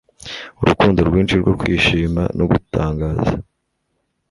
Urukundo 0.61 0.99
rwinshi 1.07 1.35
rwo 1.41 1.53
kwishima 1.59 2.21
no 2.37 2.45
gutangaza 2.51 3.33